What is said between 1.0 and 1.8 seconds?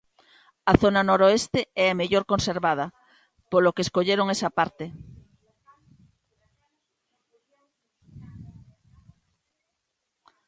noroeste